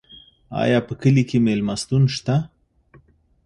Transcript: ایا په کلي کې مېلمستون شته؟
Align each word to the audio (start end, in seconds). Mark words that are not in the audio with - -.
ایا 0.63 0.79
په 0.87 0.93
کلي 1.01 1.23
کې 1.29 1.37
مېلمستون 1.47 2.03
شته؟ 2.15 2.35